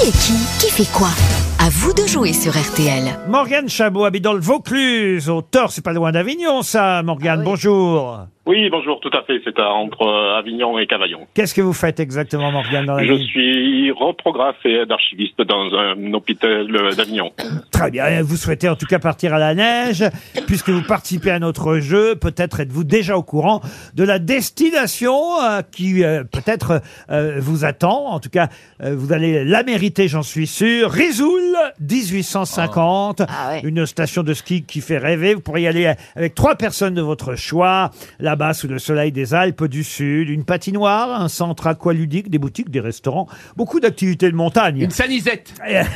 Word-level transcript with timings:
Qui 0.00 0.08
est 0.08 0.12
qui 0.12 0.32
Qui 0.58 0.70
fait 0.72 0.90
quoi? 0.96 1.08
À 1.58 1.68
vous 1.68 1.92
de 1.92 2.06
jouer 2.06 2.32
sur 2.32 2.52
RTL. 2.52 3.18
Morgane 3.28 3.68
Chabot 3.68 4.04
habite 4.04 4.24
dans 4.24 4.32
le 4.32 4.40
Vaucluse, 4.40 5.28
au 5.28 5.42
Tort, 5.42 5.72
c'est 5.72 5.82
pas 5.84 5.92
loin 5.92 6.10
d'Avignon 6.10 6.62
ça, 6.62 7.02
Morgane, 7.02 7.44
bonjour. 7.44 8.20
Oui, 8.50 8.68
bonjour, 8.68 8.98
tout 8.98 9.10
à 9.16 9.22
fait. 9.22 9.40
C'est 9.44 9.56
à- 9.60 9.68
entre 9.70 10.02
euh, 10.02 10.36
Avignon 10.36 10.76
et 10.76 10.88
Cavaillon. 10.88 11.20
Qu'est-ce 11.34 11.54
que 11.54 11.60
vous 11.60 11.72
faites 11.72 12.00
exactement, 12.00 12.50
Morgane, 12.50 12.84
dans 12.84 12.96
la 12.96 13.04
Je 13.06 13.12
vie 13.12 13.24
suis 13.24 13.92
reprographe 13.92 14.56
et 14.64 14.72
aide 14.74 14.90
archiviste 14.90 15.40
dans 15.42 15.72
un 15.72 16.12
hôpital 16.14 16.66
euh, 16.74 16.90
d'Avignon. 16.92 17.30
Très 17.70 17.92
bien, 17.92 18.20
vous 18.24 18.34
souhaitez 18.34 18.68
en 18.68 18.74
tout 18.74 18.86
cas 18.86 18.98
partir 18.98 19.34
à 19.34 19.38
la 19.38 19.54
neige, 19.54 20.02
puisque 20.48 20.68
vous 20.70 20.82
participez 20.82 21.30
à 21.30 21.38
notre 21.38 21.78
jeu, 21.78 22.16
peut-être 22.16 22.58
êtes-vous 22.58 22.82
déjà 22.82 23.16
au 23.16 23.22
courant 23.22 23.60
de 23.94 24.02
la 24.02 24.18
destination 24.18 25.14
euh, 25.44 25.62
qui 25.70 26.02
euh, 26.02 26.24
peut-être 26.24 26.82
euh, 27.12 27.36
vous 27.38 27.64
attend, 27.64 28.06
en 28.08 28.18
tout 28.18 28.30
cas 28.30 28.48
euh, 28.82 28.96
vous 28.96 29.12
allez 29.12 29.44
la 29.44 29.62
mériter, 29.62 30.08
j'en 30.08 30.22
suis 30.24 30.48
sûr. 30.48 30.90
Risoul, 30.90 31.40
1850, 31.88 33.22
une 33.62 33.86
station 33.86 34.24
de 34.24 34.34
ski 34.34 34.64
qui 34.64 34.80
fait 34.80 34.98
rêver, 34.98 35.34
vous 35.34 35.40
pourriez 35.40 35.66
y 35.66 35.68
aller 35.68 35.94
avec 36.16 36.34
trois 36.34 36.56
personnes 36.56 36.94
de 36.94 37.02
votre 37.02 37.36
choix, 37.36 37.92
là-bas 38.40 38.54
sous 38.54 38.68
le 38.68 38.78
soleil 38.78 39.12
des 39.12 39.34
Alpes 39.34 39.64
du 39.64 39.84
Sud, 39.84 40.30
une 40.30 40.44
patinoire, 40.44 41.20
un 41.20 41.28
centre 41.28 41.66
aqualudique, 41.66 42.30
des 42.30 42.38
boutiques, 42.38 42.70
des 42.70 42.80
restaurants, 42.80 43.28
beaucoup 43.54 43.80
d'activités 43.80 44.30
de 44.30 44.36
montagne 44.36 44.80
Une 44.80 44.90
sanisette. 44.90 45.52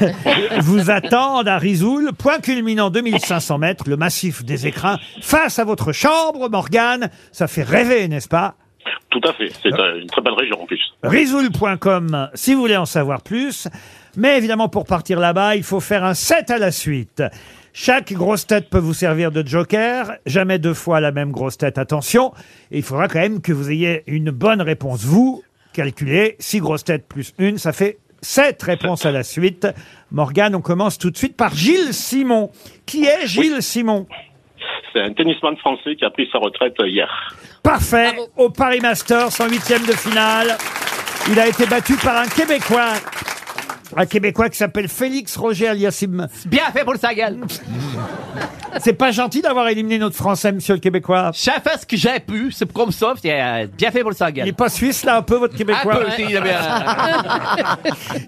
vous 0.60 0.90
attendent 0.90 1.48
à 1.48 1.56
Risoul, 1.56 2.12
point 2.12 2.40
culminant 2.40 2.90
2500 2.90 3.58
mètres, 3.58 3.84
le 3.88 3.96
massif 3.96 4.44
des 4.44 4.66
écrins, 4.66 4.98
face 5.22 5.58
à 5.58 5.64
votre 5.64 5.92
chambre, 5.92 6.50
Morgane. 6.50 7.08
Ça 7.32 7.46
fait 7.46 7.62
rêver, 7.62 8.08
n'est-ce 8.08 8.28
pas? 8.28 8.56
Tout 9.08 9.22
à 9.26 9.32
fait. 9.32 9.50
C'est 9.62 9.72
euh, 9.72 10.00
une 10.00 10.08
très 10.08 10.20
belle 10.20 10.34
région 10.34 10.60
en 10.60 10.66
plus. 10.66 10.82
Risoul.com 11.02 12.28
si 12.34 12.52
vous 12.52 12.60
voulez 12.60 12.76
en 12.76 12.84
savoir 12.84 13.22
plus. 13.22 13.68
Mais 14.16 14.36
évidemment, 14.36 14.68
pour 14.68 14.84
partir 14.84 15.18
là-bas, 15.18 15.56
il 15.56 15.62
faut 15.62 15.80
faire 15.80 16.04
un 16.04 16.14
7 16.14 16.50
à 16.50 16.58
la 16.58 16.70
suite. 16.70 17.22
Chaque 17.76 18.12
grosse 18.12 18.46
tête 18.46 18.70
peut 18.70 18.78
vous 18.78 18.94
servir 18.94 19.32
de 19.32 19.44
joker. 19.44 20.12
Jamais 20.26 20.60
deux 20.60 20.74
fois 20.74 21.00
la 21.00 21.10
même 21.10 21.32
grosse 21.32 21.58
tête. 21.58 21.76
Attention. 21.76 22.32
Et 22.70 22.78
il 22.78 22.82
faudra 22.84 23.08
quand 23.08 23.18
même 23.18 23.42
que 23.42 23.52
vous 23.52 23.68
ayez 23.68 24.04
une 24.06 24.30
bonne 24.30 24.62
réponse. 24.62 25.04
Vous, 25.04 25.42
calculez. 25.72 26.36
6 26.38 26.60
grosses 26.60 26.84
têtes 26.84 27.08
plus 27.08 27.34
une, 27.36 27.58
ça 27.58 27.72
fait 27.72 27.98
7 28.22 28.62
réponses 28.62 29.04
à 29.06 29.10
la 29.10 29.24
suite. 29.24 29.66
Morgane, 30.12 30.54
on 30.54 30.60
commence 30.60 30.98
tout 30.98 31.10
de 31.10 31.16
suite 31.16 31.36
par 31.36 31.52
Gilles 31.52 31.92
Simon. 31.92 32.52
Qui 32.86 33.06
est 33.06 33.26
Gilles 33.26 33.60
Simon? 33.60 34.06
C'est 34.92 35.00
un 35.00 35.12
tennisman 35.12 35.56
français 35.56 35.96
qui 35.96 36.04
a 36.04 36.10
pris 36.10 36.28
sa 36.30 36.38
retraite 36.38 36.78
euh, 36.78 36.88
hier. 36.88 37.08
Parfait. 37.64 38.12
Au 38.36 38.50
Paris 38.50 38.78
Masters, 38.80 39.40
en 39.40 39.48
huitième 39.48 39.84
de 39.84 39.92
finale. 39.92 40.56
Il 41.28 41.40
a 41.40 41.48
été 41.48 41.66
battu 41.66 41.96
par 41.96 42.18
un 42.18 42.28
Québécois. 42.28 42.92
Un 43.96 44.06
Québécois 44.06 44.48
qui 44.48 44.56
s'appelle 44.58 44.88
Félix 44.88 45.36
Roger 45.36 45.68
Aliassim. 45.68 46.26
Bien 46.46 46.64
fait 46.72 46.84
pour 46.84 46.96
sa 46.96 47.14
gueule. 47.14 47.38
C'est 48.80 48.92
pas 48.94 49.12
gentil 49.12 49.40
d'avoir 49.40 49.68
éliminé 49.68 49.98
notre 49.98 50.16
Français, 50.16 50.50
monsieur 50.50 50.74
le 50.74 50.80
Québécois. 50.80 51.30
J'ai 51.32 51.52
fait 51.52 51.78
ce 51.80 51.86
que 51.86 51.96
j'ai 51.96 52.18
pu, 52.18 52.50
c'est 52.50 52.70
comme 52.72 52.90
ça, 52.90 53.14
c'est 53.22 53.40
euh, 53.40 53.66
bien 53.78 53.92
fait 53.92 54.02
pour 54.02 54.12
sa 54.14 54.30
Il 54.30 54.40
est 54.40 54.42
gueule. 54.46 54.52
pas 54.54 54.68
suisse, 54.68 55.04
là, 55.04 55.18
un 55.18 55.22
peu, 55.22 55.36
votre 55.36 55.54
Un 55.54 55.58
Québécois 55.58 55.94
peu, 56.00 56.10
si, 56.16 56.22
il 56.28 56.36
a 56.36 56.40
bien- 56.40 56.58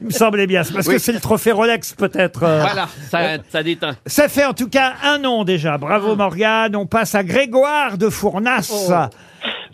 Il 0.01 0.07
me 0.07 0.11
semblait 0.13 0.47
bien. 0.47 0.63
C'est 0.63 0.73
parce 0.73 0.87
que 0.87 0.93
Oui. 0.93 1.01
c'est 1.01 1.13
le 1.13 1.19
trophée 1.21 1.51
Rolex, 1.51 1.95
peut-être. 1.95 2.45
euh. 2.45 2.61
Voilà, 2.61 2.87
ça, 3.11 3.43
ça 3.51 3.63
détend. 3.65 3.91
Ça 4.07 4.29
fait 4.29 4.45
en 4.45 4.55
tout 4.55 4.69
cas 4.69 4.93
un 5.03 5.19
nom 5.19 5.43
déjà. 5.43 5.79
Bravo 5.79 6.15
Morgane. 6.15 6.77
On 6.77 6.87
passe 6.87 7.17
à 7.17 7.25
Grégoire 7.25 7.99
de 7.99 8.09
Fournas. 8.09 9.09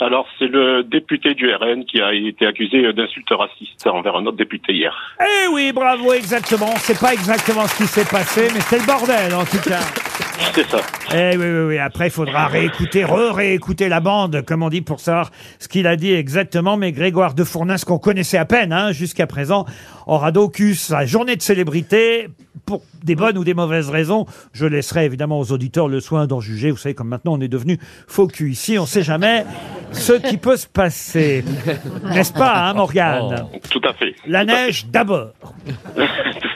Alors, 0.03 0.27
c'est 0.39 0.49
le 0.49 0.83
député 0.83 1.35
du 1.35 1.55
RN 1.55 1.85
qui 1.85 2.01
a 2.01 2.13
été 2.13 2.45
accusé 2.45 2.93
d'insultes 2.93 3.31
racistes 3.31 3.87
envers 3.87 4.17
un 4.17 4.27
autre 4.27 4.37
député 4.37 4.73
hier. 4.73 5.17
Eh 5.21 5.49
oui, 5.49 5.73
bravo, 5.73 6.13
exactement. 6.13 6.75
C'est 6.79 6.99
pas 6.99 7.13
exactement 7.13 7.69
ce 7.69 7.77
qui 7.77 7.87
s'est 7.87 8.05
passé, 8.05 8.49
mais 8.53 8.61
c'est 8.61 8.81
le 8.81 8.87
bordel 8.87 9.33
en 9.35 9.45
tout 9.45 9.61
cas. 9.61 9.79
C'est 10.55 10.67
ça. 10.69 10.81
Eh 11.15 11.37
oui, 11.37 11.45
oui, 11.47 11.65
oui. 11.69 11.79
Après, 11.79 12.09
il 12.09 12.11
faudra 12.11 12.47
réécouter, 12.47 13.05
re-réécouter 13.05 13.89
la 13.89 14.01
bande, 14.01 14.43
comme 14.43 14.63
on 14.63 14.69
dit, 14.69 14.83
pour 14.83 15.01
savoir 15.01 15.31
ce 15.59 15.69
qu'il 15.69 15.87
a 15.87 15.97
dit 15.97 16.13
exactement. 16.13 16.77
Mais 16.77 16.93
Grégoire 16.93 17.35
de 17.35 17.45
Fournas, 17.45 17.85
qu'on 17.87 17.99
connaissait 17.99 18.39
à 18.39 18.45
peine 18.45 18.73
hein, 18.73 18.93
jusqu'à 18.93 19.27
présent, 19.27 19.67
aura 20.07 20.31
donc 20.31 20.59
eu 20.59 20.75
sa 20.75 21.07
journée 21.07 21.37
de 21.37 21.43
célébrité. 21.43 22.29
Pour 22.67 22.83
des 23.03 23.17
bonnes 23.17 23.37
ou 23.39 23.45
des 23.45 23.55
mauvaises 23.55 23.89
raisons, 23.91 24.27
je 24.53 24.67
laisserai 24.67 25.05
évidemment 25.07 25.41
aux 25.41 25.51
auditeurs 25.51 25.89
le 25.89 25.99
soin 26.01 26.27
d'en 26.29 26.41
juger. 26.41 26.71
Vous 26.71 26.77
savez, 26.77 26.95
comme 26.95 27.09
maintenant 27.09 27.33
on 27.33 27.41
est 27.41 27.49
devenu 27.49 27.79
faux 28.07 28.29
cul 28.29 28.53
ici, 28.53 28.79
on 28.79 28.87
sait 28.87 29.03
jamais 29.03 29.45
ce 29.91 30.13
qui 30.13 30.37
peut 30.37 30.57
se 30.57 30.69
passer. 30.69 31.45
N'est-ce 32.05 32.33
pas, 32.33 32.69
hein, 32.69 32.75
Morgane? 32.75 33.49
Tout 33.69 33.81
à 33.85 33.93
fait. 33.95 34.15
La 34.27 34.45
neige 34.45 34.87
d'abord. 34.87 35.33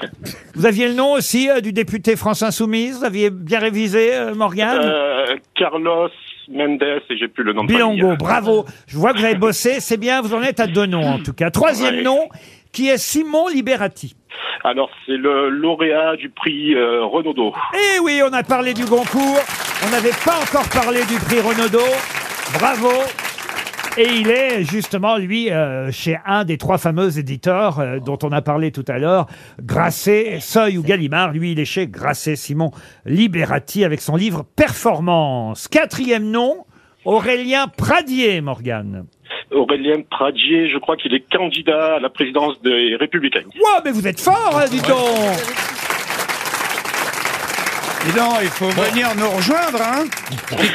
Vous 0.54 0.66
aviez 0.66 0.88
le 0.88 0.94
nom 0.94 1.12
aussi 1.12 1.48
euh, 1.50 1.60
du 1.60 1.72
député 1.72 2.16
France 2.16 2.42
Insoumise? 2.42 2.98
Vous 2.98 3.04
aviez 3.04 3.30
bien 3.30 3.58
révisé, 3.58 4.14
euh, 4.14 4.34
Morgane? 4.34 4.80
Euh, 4.82 5.36
Carlos 5.54 6.08
Mendes, 6.48 6.82
et 6.82 7.16
j'ai 7.18 7.28
plus 7.28 7.42
le 7.44 7.52
nom 7.52 7.64
de 7.64 7.72
famille. 7.72 7.96
Bilongo, 7.96 8.16
bravo. 8.16 8.64
Je 8.86 8.96
vois 8.98 9.12
que 9.12 9.18
vous 9.18 9.24
avez 9.24 9.34
bossé, 9.34 9.80
c'est 9.80 9.96
bien, 9.96 10.20
vous 10.22 10.34
en 10.34 10.42
êtes 10.42 10.60
à 10.60 10.66
deux 10.66 10.86
noms 10.86 11.06
en 11.06 11.18
tout 11.18 11.32
cas. 11.32 11.50
Troisième 11.50 11.96
Ouais. 11.96 12.02
nom, 12.02 12.28
qui 12.72 12.88
est 12.88 12.98
Simon 12.98 13.48
Liberati. 13.48 14.14
Alors, 14.64 14.90
c'est 15.06 15.16
le 15.16 15.48
lauréat 15.48 16.16
du 16.16 16.28
prix 16.30 16.74
euh, 16.74 17.04
Renaudot. 17.04 17.52
Eh 17.74 17.98
oui, 18.00 18.20
on 18.24 18.32
a 18.32 18.42
parlé 18.42 18.74
du 18.74 18.84
Goncourt, 18.84 19.40
on 19.86 19.90
n'avait 19.90 20.10
pas 20.24 20.36
encore 20.42 20.68
parlé 20.68 21.00
du 21.04 21.14
prix 21.16 21.40
Renaudot. 21.40 21.78
Bravo. 22.58 22.90
Et 23.98 24.08
il 24.08 24.30
est 24.30 24.62
justement, 24.62 25.16
lui, 25.16 25.50
euh, 25.50 25.90
chez 25.90 26.18
un 26.26 26.44
des 26.44 26.58
trois 26.58 26.76
fameux 26.76 27.18
éditeurs 27.18 27.80
euh, 27.80 27.98
dont 27.98 28.18
on 28.22 28.30
a 28.30 28.42
parlé 28.42 28.70
tout 28.70 28.84
à 28.88 28.98
l'heure, 28.98 29.26
Grasset, 29.62 30.38
Seuil 30.40 30.76
ou 30.76 30.82
Gallimard. 30.82 31.32
Lui, 31.32 31.52
il 31.52 31.60
est 31.60 31.64
chez 31.64 31.86
Grasset 31.86 32.36
Simon 32.36 32.72
Liberati 33.06 33.84
avec 33.84 34.02
son 34.02 34.16
livre 34.16 34.44
Performance. 34.54 35.66
Quatrième 35.68 36.30
nom, 36.30 36.66
Aurélien 37.06 37.68
Pradier, 37.68 38.42
Morgane. 38.42 39.06
Aurélien 39.50 40.02
Pradier, 40.10 40.68
je 40.68 40.76
crois 40.76 40.96
qu'il 40.96 41.14
est 41.14 41.24
candidat 41.32 41.96
à 41.96 42.00
la 42.00 42.10
présidence 42.10 42.60
des 42.60 42.96
Républicains. 42.96 43.44
Wow, 43.54 43.80
mais 43.82 43.92
vous 43.92 44.06
êtes 44.06 44.20
fort, 44.20 44.60
hein, 44.60 44.66
dis 44.70 44.82
donc 44.82 45.75
Donc, 48.14 48.38
il 48.42 48.48
faut 48.48 48.68
venir 48.68 49.08
nous 49.16 49.28
rejoindre, 49.30 49.80
hein 49.82 50.04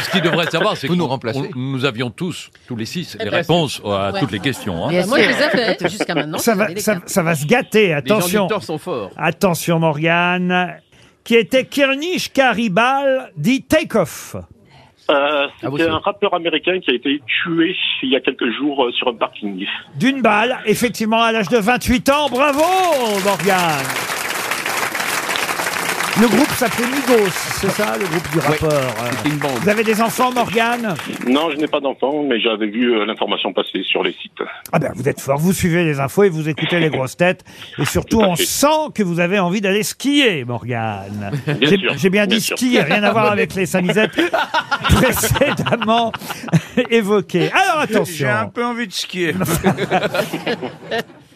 Ce 0.02 0.09
qu'il 0.12 0.22
devrait 0.22 0.47
savoir, 0.47 0.75
c'est 0.75 0.88
que 0.88 0.92
Vous 0.92 0.97
nous 0.97 1.03
nous, 1.06 1.09
remplacez. 1.09 1.40
on- 1.56 1.59
nous 1.59 1.86
avions 1.86 2.09
tous, 2.09 2.50
tous 2.68 2.75
les 2.75 2.86
six, 2.86 3.16
les 3.19 3.25
bien 3.30 3.38
réponses 3.40 3.81
à 3.86 4.12
Ouais. 4.12 4.19
toutes 4.19 4.31
les 4.31 4.40
questions. 4.40 4.86
hein. 4.86 4.90
Bien 4.90 5.06
Moi, 5.06 5.19
je 5.22 5.28
les 5.30 5.34
ai 5.36 5.50
faites 5.50 5.90
jusqu'à 5.90 6.14
maintenant. 6.16 6.38
ça 6.38 6.56
va, 6.56 6.75
ça, 6.78 6.97
ça 7.06 7.36
se 7.36 7.46
gâter, 7.46 7.94
attention. 7.94 8.47
sont 8.59 8.78
forts. 8.78 9.12
Attention, 9.18 9.80
Morgane. 9.80 10.75
Qui 11.24 11.36
était 11.36 11.66
Kirnish 11.66 12.34
Karibal, 12.34 13.31
dit 13.38 13.62
Takeoff. 13.64 14.36
Euh, 14.36 14.41
Ah, 15.09 15.47
C'était 15.62 15.78
savez. 15.84 15.90
un 15.90 15.97
rappeur 16.00 16.34
américain 16.34 16.80
qui 16.80 16.90
a 16.91 16.94
été 16.94 17.22
tué 17.44 17.75
il 18.03 18.09
y 18.12 18.16
a 18.16 18.20
quelques 18.22 18.50
jours 18.58 18.86
euh, 18.86 18.91
sur 18.91 19.08
un 19.09 19.14
parking. 19.16 19.66
D'une 19.96 20.22
balle, 20.22 20.59
effectivement, 20.66 21.22
à 21.22 21.31
l'âge 21.31 21.50
de 21.50 21.58
28 21.58 22.09
ans. 22.09 22.30
Bravo, 22.30 22.64
Morgane. 23.24 23.86
Le 26.20 26.28
groupe 26.28 26.50
s'appelait 26.52 26.86
Migos, 26.88 27.30
c'est 27.32 27.70
ça, 27.72 27.96
le 27.98 28.06
groupe 28.06 28.30
du 28.32 28.40
rappeur. 28.40 28.72
euh. 28.74 29.10
C'est 29.24 29.30
une 29.30 29.38
bande. 29.38 29.52
Vous 29.62 29.70
avez 29.70 29.84
des 29.84 30.02
enfants, 30.02 30.32
Morgane? 30.32 30.94
Non, 31.28 31.50
je 31.52 31.56
n'ai 31.58 31.68
pas 31.68 31.80
d'enfant, 31.80 32.24
mais 32.28 32.40
j'avais 32.40 32.68
vu 32.68 32.94
euh, 32.94 33.06
l'information 33.06 33.54
passer 33.54 33.82
sur 33.84 34.04
les 34.04 34.12
sites. 34.12 34.42
Ah 34.72 34.78
ben, 34.80 34.92
vous 34.94 35.08
êtes 35.10 35.20
fort. 35.22 35.38
Vous 35.40 35.54
suivez 35.54 35.84
les 35.84 36.00
infos 36.00 36.24
et 36.24 36.30
vous 36.30 36.48
écoutez 36.50 36.80
les 36.80 36.90
grosses 36.90 37.18
têtes. 37.18 37.44
Et 37.80 37.86
surtout, 37.86 38.18
Tout 38.20 38.24
à 38.24 38.28
on 38.28 38.36
fait. 38.36 38.46
sent 38.46 38.68
que 38.94 39.02
vous 39.04 39.20
avez 39.20 39.40
envie 39.40 39.62
d'aller 39.62 39.84
skier, 39.84 40.44
Morgane. 40.46 41.32
Bien 41.48 41.56
J'ai 41.62 41.78
sûr, 41.78 41.94
j'ai 41.98 42.10
bien 42.10 42.28
bien 42.28 42.36
dit 42.38 42.42
sûr. 42.44 42.58
skier, 42.58 42.82
rien 42.84 43.04
à 43.04 43.12
voir 43.12 43.32
avec 43.32 43.56
les 43.56 43.66
samisettes 43.66 44.12
précédemment 44.84 46.12
évoquées. 46.92 47.50
Alors 47.52 47.86
J'ai 47.88 47.96
attention. 47.96 48.30
un 48.30 48.48
peu 48.48 48.66
envie 48.66 48.88
de 48.88 48.94
skier. 48.94 49.34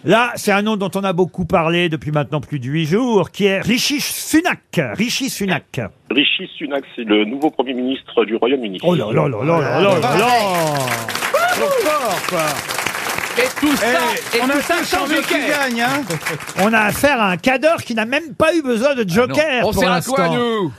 Là, 0.06 0.32
c'est 0.36 0.52
un 0.52 0.62
nom 0.62 0.76
dont 0.78 0.92
on 0.94 1.04
a 1.04 1.14
beaucoup 1.14 1.46
parlé 1.46 1.90
depuis 1.90 2.12
maintenant 2.12 2.40
plus 2.40 2.60
de 2.60 2.66
huit 2.68 2.86
jours, 2.86 3.32
qui 3.32 3.46
est 3.46 3.60
Rishi 3.62 4.00
Sunak. 4.00 4.60
Rishi 4.96 5.30
Sunak. 5.32 5.82
Rishi 6.12 6.48
Sunak, 6.58 6.84
c'est 6.96 7.04
le 7.04 7.26
nouveau 7.26 7.50
Premier 7.50 7.74
ministre 7.74 8.24
du 8.26 8.36
Royaume-Uni. 8.36 8.78
Oh 8.84 8.94
là 8.94 9.06
là 9.12 9.28
là 9.28 9.44
là 9.44 9.60
là 9.60 9.82
là 9.82 10.00
là 10.00 10.18
là 10.18 10.30
Trop 11.56 11.70
fort, 11.84 12.22
quoi. 12.30 12.46
Et 13.38 13.48
tout 13.60 13.76
ça, 13.76 13.86
Eh, 14.34 14.38
et 14.38 14.42
on 14.44 14.50
a 14.50 14.54
tout 14.54 14.62
ça 14.62 14.84
changer 14.84 15.16
qui 15.24 15.34
joker. 15.34 15.50
gagne, 15.70 15.82
hein? 15.82 16.02
On 16.62 16.72
a 16.72 16.80
affaire 16.82 17.20
à 17.20 17.32
un 17.32 17.38
cadre 17.38 17.82
qui 17.82 17.94
n'a 17.96 18.06
même 18.06 18.34
pas 18.38 18.56
eu 18.56 18.62
besoin 18.62 18.96
de 18.96 19.10
joker 19.10 19.60
On 19.66 19.72
pour 19.72 19.82
sert 19.82 19.92
à 19.92 20.02
quoi, 20.02 20.20
l'instant. 20.28 20.36
nous? 20.36 20.72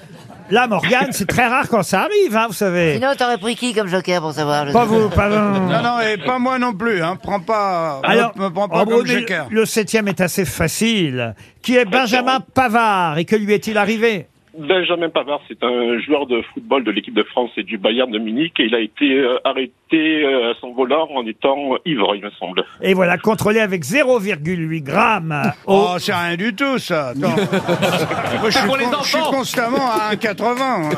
Là, 0.51 0.69
Morgane, 0.69 1.09
c'est 1.11 1.27
très 1.27 1.47
rare 1.47 1.69
quand 1.69 1.83
ça 1.83 2.03
arrive, 2.03 2.37
hein, 2.37 2.47
vous 2.49 2.55
savez. 2.55 2.95
Sinon, 2.95 3.15
t'aurais 3.19 3.39
pris 3.39 3.57
qui 3.57 3.75
comme 3.75 3.89
joker 3.89 4.21
pour 4.21 4.33
savoir 4.33 4.67
je 4.67 4.73
Pas 4.73 4.83
sais 4.83 4.87
vous, 4.87 5.09
pas 5.09 5.29
vous. 5.29 5.61
Non, 5.61 5.83
non, 5.83 6.01
et 6.01 6.17
pas 6.19 6.39
moi 6.39 6.59
non 6.59 6.73
plus, 6.73 7.03
hein. 7.03 7.19
Prends 7.21 7.41
pas... 7.41 8.01
Alors, 8.05 8.33
me 8.37 8.49
prends 8.49 8.69
pas 8.69 8.85
oh, 8.87 8.91
comme 8.91 9.03
mais 9.07 9.21
joker. 9.21 9.47
le 9.51 9.65
septième 9.67 10.07
est 10.09 10.21
assez 10.21 10.45
facile. 10.45 11.35
Qui 11.63 11.77
est 11.77 11.85
Benjamin 11.85 12.41
Pavard 12.41 13.19
et 13.19 13.25
que 13.25 13.35
lui 13.35 13.53
est-il 13.53 13.77
arrivé? 13.77 14.29
Benjamin 14.59 15.09
Pavard, 15.11 15.41
c'est 15.49 15.63
un 15.63 15.99
joueur 16.01 16.27
de 16.27 16.43
football 16.55 16.85
de 16.85 16.91
l'équipe 16.91 17.15
de 17.15 17.23
France 17.25 17.51
et 17.57 17.63
du 17.63 17.79
Bayern 17.79 18.11
de 18.11 18.19
Munich 18.19 18.55
et 18.59 18.65
il 18.65 18.75
a 18.75 18.81
été 18.81 19.13
euh, 19.19 19.39
arrêté 19.45 20.25
euh, 20.25 20.51
à 20.53 20.55
son 20.61 20.73
volant 20.73 21.09
en 21.15 21.27
étant 21.27 21.57
ivre, 21.85 22.15
il 22.15 22.23
me 22.23 22.31
semble. 22.39 22.65
Et 22.83 22.95
voilà, 22.95 23.19
contrôlé 23.19 23.61
avec 23.61 23.83
0,8 23.85 24.83
grammes. 24.83 25.43
au- 25.67 25.73
Oh, 25.95 25.99
c'est 25.99 26.15
rien 26.15 26.37
du 26.37 26.55
tout, 26.55 26.79
ça. 26.79 27.09
Attends. 27.09 27.21
Moi, 28.41 28.51
je 28.51 28.59
suis, 28.59 28.67
pour 28.67 28.77
les 28.77 28.85
con- 28.85 29.03
je 29.03 29.09
suis 29.09 29.23
constamment 29.31 29.91
à 29.91 30.15
1,80. 30.15 30.81
moi. 30.81 30.91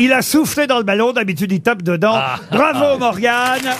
Il 0.00 0.12
a 0.12 0.22
soufflé 0.22 0.66
dans 0.66 0.78
le 0.78 0.84
ballon, 0.84 1.12
d'habitude 1.12 1.52
il 1.52 1.62
tape 1.62 1.82
dedans. 1.82 2.14
Ah. 2.14 2.36
Bravo 2.50 2.98
Morgane 2.98 3.70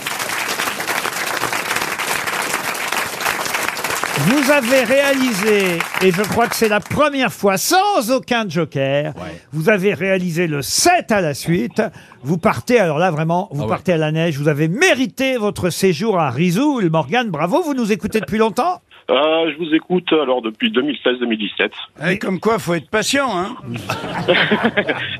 Vous 4.25 4.51
avez 4.51 4.83
réalisé, 4.83 5.79
et 6.01 6.11
je 6.11 6.21
crois 6.21 6.47
que 6.47 6.55
c'est 6.55 6.69
la 6.69 6.79
première 6.79 7.33
fois, 7.33 7.57
sans 7.57 8.09
aucun 8.09 8.47
joker, 8.47 9.13
vous 9.51 9.67
avez 9.69 9.93
réalisé 9.93 10.47
le 10.47 10.61
7 10.61 11.11
à 11.11 11.19
la 11.19 11.33
suite. 11.33 11.81
Vous 12.23 12.37
partez, 12.37 12.79
alors 12.79 12.99
là 12.99 13.11
vraiment, 13.11 13.49
vous 13.51 13.63
Ah 13.65 13.67
partez 13.67 13.91
à 13.91 13.97
la 13.97 14.13
neige, 14.13 14.37
vous 14.37 14.47
avez 14.47 14.69
mérité 14.69 15.35
votre 15.35 15.69
séjour 15.69 16.19
à 16.19 16.29
Rizoul. 16.29 16.89
Morgane, 16.89 17.31
bravo, 17.31 17.63
vous 17.63 17.73
nous 17.73 17.91
écoutez 17.91 18.21
depuis 18.21 18.37
longtemps 18.37 18.81
Euh, 19.09 19.51
je 19.51 19.57
vous 19.57 19.73
écoute 19.75 20.11
alors 20.13 20.41
depuis 20.41 20.71
2016-2017. 20.71 21.69
Eh, 22.09 22.17
comme 22.17 22.39
quoi, 22.39 22.57
faut 22.59 22.73
être 22.73 22.89
patient. 22.89 23.27
Hein. 23.37 23.55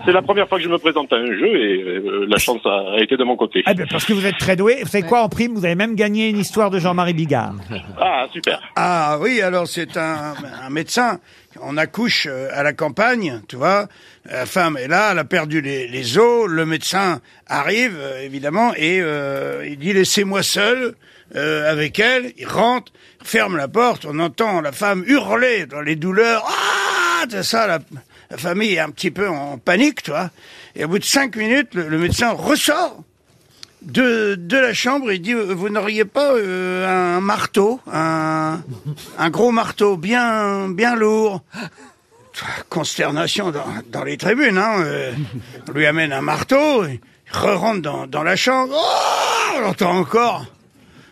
C'est 0.05 0.11
la 0.11 0.21
première 0.21 0.47
fois 0.47 0.57
que 0.57 0.63
je 0.63 0.69
me 0.69 0.77
présente 0.77 1.11
à 1.11 1.17
un 1.17 1.25
jeu 1.25 1.47
et 1.47 1.83
euh, 1.83 2.25
la 2.29 2.37
chance 2.37 2.61
a, 2.65 2.93
a 2.95 2.99
été 2.99 3.17
de 3.17 3.23
mon 3.23 3.35
côté. 3.35 3.63
Eh 3.69 3.73
bien, 3.73 3.85
parce 3.89 4.05
que 4.05 4.13
vous 4.13 4.25
êtes 4.25 4.37
très 4.37 4.55
doué. 4.55 4.79
Vous 4.83 4.89
savez 4.89 5.05
quoi, 5.05 5.23
en 5.23 5.29
prime, 5.29 5.53
vous 5.53 5.65
avez 5.65 5.75
même 5.75 5.95
gagné 5.95 6.29
une 6.29 6.37
histoire 6.39 6.69
de 6.69 6.79
Jean-Marie 6.79 7.13
Bigard. 7.13 7.53
Ah, 7.99 8.25
super. 8.31 8.61
Ah 8.75 9.17
oui, 9.21 9.41
alors 9.41 9.67
c'est 9.67 9.97
un, 9.97 10.33
un 10.65 10.69
médecin. 10.69 11.19
On 11.61 11.77
accouche 11.77 12.27
euh, 12.29 12.47
à 12.53 12.63
la 12.63 12.73
campagne, 12.73 13.41
tu 13.47 13.55
vois. 13.57 13.87
La 14.25 14.45
femme 14.45 14.77
est 14.77 14.87
là, 14.87 15.09
elle 15.11 15.19
a 15.19 15.23
perdu 15.25 15.61
les, 15.61 15.87
les 15.87 16.17
os. 16.17 16.47
Le 16.47 16.65
médecin 16.65 17.19
arrive, 17.47 17.97
euh, 17.99 18.23
évidemment, 18.23 18.73
et 18.75 18.99
euh, 19.01 19.67
il 19.67 19.77
dit 19.77 19.93
laissez-moi 19.93 20.41
seul 20.41 20.95
euh, 21.35 21.71
avec 21.71 21.99
elle. 21.99 22.33
Il 22.37 22.47
rentre, 22.47 22.91
ferme 23.23 23.57
la 23.57 23.67
porte. 23.67 24.05
On 24.05 24.19
entend 24.19 24.61
la 24.61 24.71
femme 24.71 25.03
hurler 25.07 25.65
dans 25.65 25.81
les 25.81 25.95
douleurs. 25.95 26.43
Ah, 26.47 27.25
c'est 27.29 27.43
ça. 27.43 27.67
La, 27.67 27.79
la 28.29 28.37
famille 28.37 28.73
est 28.73 28.79
un 28.79 28.89
petit 28.89 29.11
peu 29.11 29.27
en 29.29 29.57
panique, 29.57 30.03
tu 30.03 30.11
vois. 30.11 30.29
Et 30.75 30.85
au 30.85 30.87
bout 30.87 30.99
de 30.99 31.03
cinq 31.03 31.35
minutes, 31.35 31.75
le, 31.75 31.87
le 31.87 31.97
médecin 31.97 32.31
ressort 32.31 33.03
de, 33.81 34.35
de 34.35 34.57
la 34.57 34.73
chambre, 34.73 35.11
il 35.11 35.21
dit 35.21 35.33
vous 35.33 35.69
n'auriez 35.69 36.05
pas 36.05 36.31
euh, 36.31 37.17
un 37.17 37.19
marteau, 37.19 37.81
un, 37.91 38.61
un 39.17 39.29
gros 39.29 39.51
marteau 39.51 39.97
bien 39.97 40.69
bien 40.69 40.95
lourd. 40.95 41.41
Consternation 42.69 43.51
dans, 43.51 43.67
dans 43.91 44.03
les 44.03 44.17
tribunes. 44.17 44.57
Hein, 44.57 44.77
euh, 44.79 45.11
on 45.67 45.71
lui 45.73 45.85
amène 45.85 46.11
un 46.11 46.21
marteau, 46.21 46.85
il 46.85 46.99
re-rentre 47.31 47.81
dans, 47.83 48.07
dans 48.07 48.23
la 48.23 48.35
chambre. 48.35 48.73
Oh, 48.75 49.59
on 49.59 49.67
entend 49.67 49.91
encore 49.91 50.45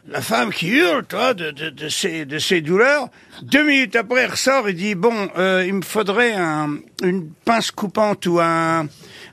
la 0.08 0.22
femme 0.22 0.52
qui 0.52 0.68
hurle, 0.70 1.06
toi, 1.06 1.34
de, 1.34 1.52
de, 1.52 1.70
de, 1.70 1.90
ses, 1.90 2.26
de 2.26 2.40
ses 2.40 2.62
douleurs. 2.62 3.08
Deux 3.44 3.64
minutes 3.66 3.96
après, 3.96 4.24
il 4.26 4.32
ressort 4.32 4.68
et 4.68 4.74
dit 4.74 4.96
bon, 4.96 5.30
euh, 5.38 5.64
il 5.66 5.74
me 5.76 5.82
faudrait 5.82 6.34
un, 6.34 6.78
une 7.04 7.30
pince 7.46 7.72
coupante 7.72 8.26
ou 8.26 8.40
un, 8.40 8.88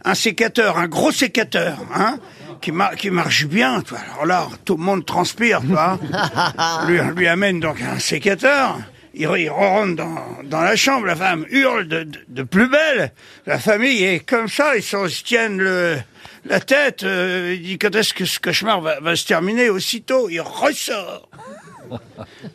un 0.04 0.14
sécateur, 0.14 0.78
un 0.78 0.86
gros 0.88 1.10
sécateur, 1.10 1.78
hein, 1.94 2.18
qui, 2.60 2.70
mar- 2.72 2.94
qui 2.96 3.10
marche 3.10 3.46
bien. 3.46 3.80
Toi. 3.80 3.98
Alors 4.12 4.26
là, 4.26 4.46
tout 4.64 4.76
le 4.76 4.82
monde 4.82 5.04
transpire, 5.06 5.60
toi. 5.62 5.98
lui, 6.86 7.00
on 7.00 7.10
lui 7.10 7.26
amène 7.28 7.60
donc 7.60 7.80
un 7.80 7.98
sécateur. 7.98 8.78
Il, 9.14 9.28
il 9.38 9.48
rentre 9.50 9.96
dans, 9.96 10.18
dans 10.44 10.60
la 10.60 10.76
chambre, 10.76 11.06
la 11.06 11.16
femme 11.16 11.44
hurle 11.50 11.88
de, 11.88 12.04
de, 12.04 12.18
de 12.28 12.42
plus 12.44 12.68
belle. 12.68 13.10
La 13.46 13.58
famille 13.58 14.04
est 14.04 14.20
comme 14.20 14.48
ça, 14.48 14.76
ils 14.76 14.82
s'en- 14.82 15.08
se 15.08 15.24
tiennent 15.24 15.58
le, 15.58 15.96
la 16.44 16.60
tête. 16.60 17.02
euh, 17.02 17.54
il 17.56 17.62
dit 17.62 17.78
quand 17.78 17.94
est-ce 17.94 18.14
que 18.14 18.24
ce 18.24 18.38
cauchemar 18.40 18.80
va, 18.80 19.00
va 19.00 19.16
se 19.16 19.26
terminer? 19.26 19.70
Aussitôt, 19.70 20.28
il 20.28 20.40
ressort 20.40 21.28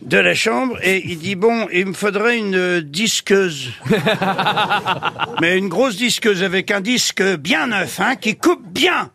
de 0.01 0.18
la 0.18 0.36
chambre 0.36 0.77
et 0.83 1.01
il 1.06 1.18
dit 1.19 1.36
bon, 1.36 1.68
il 1.71 1.88
me 1.88 1.94
faudrait 1.94 2.38
une 2.38 2.81
disqueuse. 2.81 3.71
Mais 5.42 5.57
une 5.57 5.69
grosse 5.69 5.95
disqueuse 5.95 6.44
avec 6.44 6.71
un 6.71 6.81
disque 6.81 7.24
bien 7.38 7.68
neuf, 7.68 8.00
hein, 8.00 8.15
qui 8.15 8.36
coupe 8.36 8.65
bien. 8.68 9.12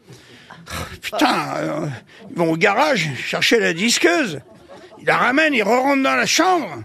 Putain, 1.00 1.54
euh, 1.56 1.86
ils 2.30 2.36
vont 2.36 2.52
au 2.52 2.56
garage 2.56 3.08
chercher 3.24 3.58
la 3.58 3.72
disqueuse. 3.72 4.40
Il 5.00 5.06
la 5.06 5.16
ramène, 5.16 5.54
il 5.54 5.62
re-rentre 5.62 6.02
dans 6.02 6.16
la 6.16 6.26
chambre. 6.26 6.82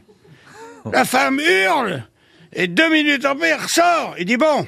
La 0.91 1.05
femme 1.05 1.39
hurle. 1.39 2.03
Et 2.53 2.67
deux 2.67 2.89
minutes 2.89 3.25
après, 3.25 3.49
il 3.49 3.61
ressort. 3.61 4.15
Il 4.19 4.25
dit 4.25 4.37
bon, 4.37 4.67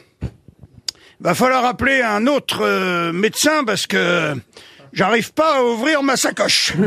va 1.20 1.34
falloir 1.34 1.66
appeler 1.66 2.02
un 2.02 2.28
autre 2.28 2.60
euh, 2.62 3.12
médecin 3.12 3.64
parce 3.66 3.88
que 3.88 4.36
j'arrive 4.94 5.34
pas 5.34 5.58
à 5.58 5.62
ouvrir 5.64 6.04
ma 6.04 6.18
sacoche. 6.18 6.74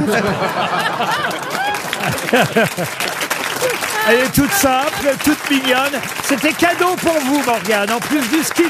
Elle 4.08 4.20
est 4.20 4.32
toute 4.34 4.52
simple, 4.52 5.14
toute 5.22 5.50
mignonne. 5.50 6.00
C'était 6.24 6.52
cadeau 6.52 6.94
pour 6.96 7.18
vous, 7.20 7.42
Morgane, 7.44 7.90
en 7.90 8.00
plus 8.00 8.26
du 8.28 8.42
ski. 8.42 8.64